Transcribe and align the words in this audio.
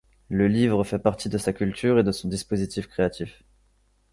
Le 0.29 0.47
livre 0.47 0.83
fait 0.83 0.97
partie 0.97 1.29
de 1.29 1.37
sa 1.37 1.53
culture 1.53 1.99
et 1.99 2.03
de 2.03 2.11
son 2.11 2.27
dispositif 2.27 2.87
créatif. 2.87 3.43